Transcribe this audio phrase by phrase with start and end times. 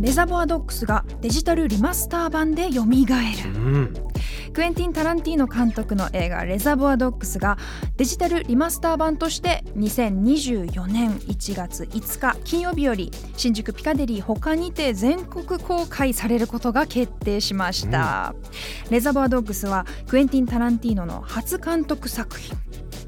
[0.00, 2.86] レザボアドッグスがデジタルリマスター版で蘇る。
[2.86, 3.94] うん。
[4.54, 7.56] クエンティン・タランティーノ監督の映画「レザボア・ドッグス」が
[7.98, 18.34] デジタルリマスター版として2024年1月5日金曜日より新宿ピカデリー他にて全国公開されることが決定しました、
[18.90, 22.56] レザボア・ドッグスはクエンティン・タランティーノの初監督作品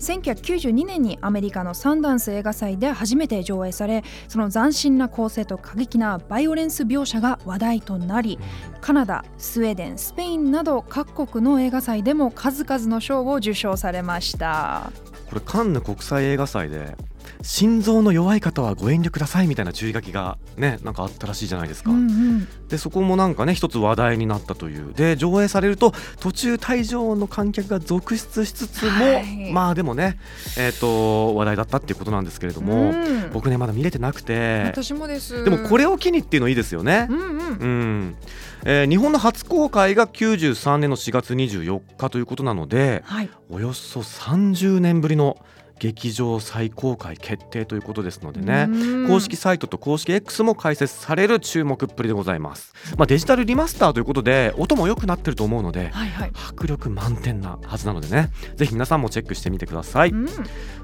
[0.02, 8.38] 1992年にアメリカのサンダンス映画祭で初めて上映されその斬新な構成と過激なバイオレンス描写が話題となり
[8.80, 14.90] カナダスウェーデンスペインなど各国の映画祭でも数々の賞を受賞されました。
[15.32, 16.94] これカンヌ国際映画祭で
[17.42, 22.48] 心臓の弱い方はご遠慮くださいみたいな注意書きがねなんかあったらしいじゃないですか、うんうん。
[22.68, 24.92] でそこもなんかね一つ話題になったという。
[24.94, 29.52] で上映されると途中退場の観客が続出しつつも、はい。
[29.52, 30.18] まあでもね
[30.56, 33.30] えっ、と話題だったっていうことなんですけれども、うん。
[33.32, 34.62] 僕ねまだ見れてなくて。
[34.66, 35.44] 私もです。
[35.44, 37.06] でもこれを機にっていうのいいですよね。
[37.10, 37.14] う。
[37.14, 37.26] んうん。
[37.26, 38.16] うん。
[38.64, 43.30] えー日本の初公開が93年の4月24日ということなのではい。
[43.50, 45.38] およそ30年ぶりの
[45.82, 48.68] 劇場再公開決定ということですのでね。
[48.68, 49.08] うん。
[49.08, 56.32] 公式サイトと公式 X も開設される注目っぷりでございます、まあ、デジタルリマスターということで音も良くなってると思うのではいはい。
[56.50, 58.30] 迫力満点なはずなのでね。
[58.54, 60.28] ぜひ皆さんもチェックしてみてください、うん。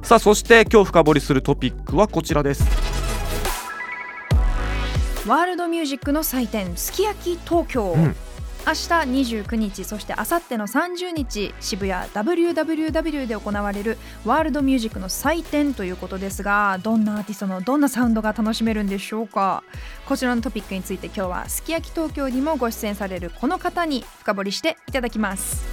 [0.03, 2.65] さあそして今日深掘りするトピックはこちらです。
[5.29, 8.17] ワールドミュージックの祭典すき焼き東京、うん
[8.67, 19.63] 明日29日そして明後日の30日渋谷 WWW で行われるワールドミュージックの祭典ということですがどんなアーティストのどんなサウンドが楽しめるんでしょうか
[20.07, 25.65] こちらのトピックについて今日はすき焼き東京にもご出演されるこの方に深掘りしていただきます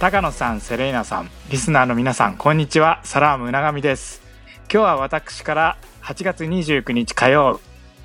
[0.00, 3.00] 高野さん、セレイナさん、リスナーの皆さん、こんにちは。
[3.04, 4.22] サラームうながみです。
[4.72, 7.60] 今日は私から8月29日火曜、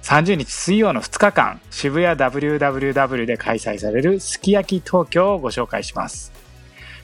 [0.05, 6.31] 30日水曜の2日間、渋谷 WWW で開催されるすき焼き東京をご紹介します。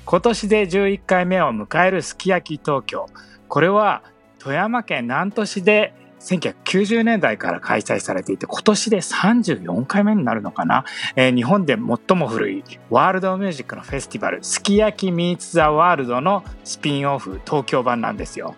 [0.06, 3.08] 今年で11回目を迎えるすき焼き東京。
[3.48, 4.04] これは
[4.38, 10.86] 富山県南砺市で1990年代から開催されていて今年で34回目になるのかな、
[11.16, 18.54] えー日本で最も古いワールドミュージックのフェスティバルすき焼きミーツ・ザ・ワールドのスピンオフ東京版なんですよ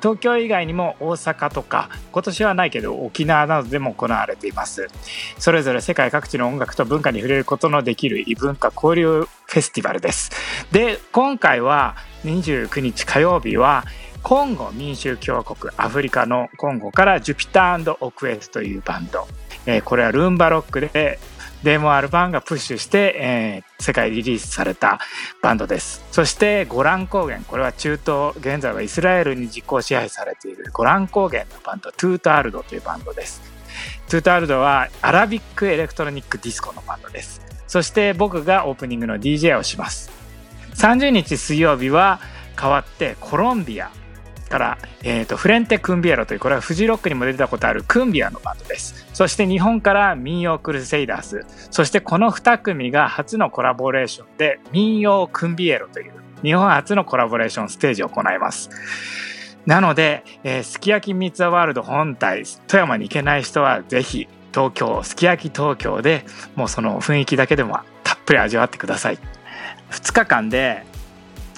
[0.00, 4.88] 東京以外にも大阪とか今年はないけど沖縄などでも行われています。
[5.38, 10.30] それぞれ世界各地の音楽と文化に触れることのできる異文化交流フェスティバルです。
[10.72, 13.84] で今回は29日火曜日は
[14.22, 19.26] コンゴ民主共和国アフリカのコンゴからジュピターオクエスというバンド、
[19.66, 21.18] えーこれはルンバロックで
[21.62, 24.98] デーモン・アルバーンがプッシュして、えー世界リリースされた
[25.40, 26.04] バンドです。
[26.10, 27.40] そしてゴラン高原。
[27.46, 33.40] これは中東現在はイスラエルに実効支配されているゴラン高原のバンドトゥートアルドというバンドです。
[34.08, 37.40] トゥートアルドはアラビックエレクトロニックディスコのバンドです。
[37.68, 40.10] そして僕がオープニングの DJ をします。
[40.74, 42.20] 30日水曜日は
[42.60, 43.90] 変わってコロンビア。
[44.48, 49.06] から、えー、とフレンテ・クンビエロというこれはフジロックにも出たことあるクンビアのバンドです。
[49.12, 51.44] そして日本から民謡クルセイダース。
[51.70, 58.70] そしてこの2組が初のコラボレーションで民謡クンビエロという日本初のコラボレーションステージを行います。
[59.66, 66.24] なので、えーすき焼きミツァワールド本体富山に行けない人はぜひ東京すき焼き東京で
[66.56, 69.18] もうその雰囲気だけでもたっぷり味わってください。
[69.90, 70.84] 2日間で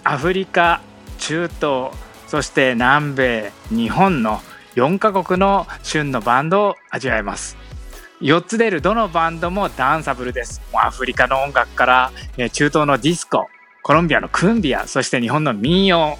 [0.04, 0.80] アフリカ
[1.18, 1.90] 中東
[2.30, 4.40] そして南米日本の
[4.76, 7.56] 4カ国の旬のバンドを味わえます。
[8.20, 10.62] 4つ出るどのバンドもダンサブルです。
[10.72, 13.48] もうアフリカの音楽からえ中東のディスコ
[13.82, 16.18] コロンビアのクンビアそして日本の民謡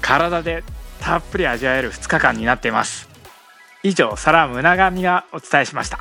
[0.00, 0.64] 体で
[0.98, 3.08] たっぷり味わえる2日間になっています。
[3.84, 6.00] 以上サラムうながみがお伝えしました。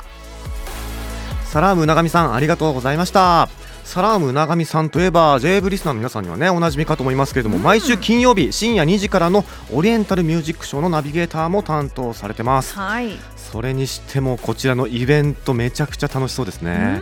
[1.45, 3.47] サラーム長見さんありがとうございました。
[3.83, 9.43] サラーム長見さんといえば JV リスナーの皆さんにはねおなじみかと思いますけれども、毎週金曜日深夜2時からの
[9.73, 12.75] オリエンタルミュージックショーのナビゲーターも担当されてます。
[12.75, 13.11] はい。
[13.35, 17.01] それにしてもこちらのイベントめちゃくちゃ楽しそうですね。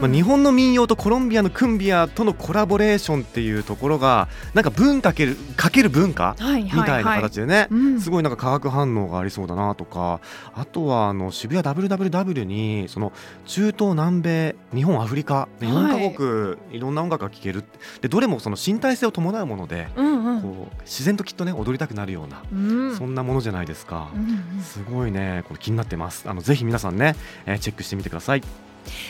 [0.00, 8.00] まあ、日本の民謡とコロンビアのクンビアとのコラボレーションっていうところがなんか文かけるかける文化はいみたいな形でね、うん。
[8.00, 10.20] すごいなんか化学反応がありそうだなとか
[10.54, 13.12] あとはあの渋谷 WWW にその
[13.46, 16.80] 中東南米日本アフリカで4カ国い。
[16.80, 17.64] ろんな音楽が聴ける
[18.00, 22.56] でどれもその身体性を伴うものでこう自然ときっとね踊りたくなるようなう
[22.92, 22.96] ん。
[22.96, 24.08] そんなものじゃないですか。
[24.62, 26.24] すごいね、これ気になってます。
[26.28, 28.42] あのぜひ皆さんね、えーチェックしてみてください。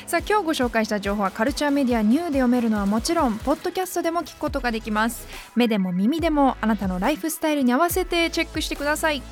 [0.06, 5.26] さあ今日ご紹介した情報はカルチャーメディアニューで読めるのはもちろんポッドキャストでも聞くことができます
[5.56, 9.22] 目でも耳でもあなたのライフスタイルに合わせてチェックしてください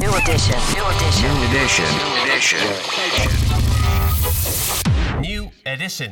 [0.00, 0.56] New edition.
[0.74, 1.28] New edition.
[1.28, 1.86] New edition.
[1.96, 2.60] New edition.
[5.22, 6.10] New edition.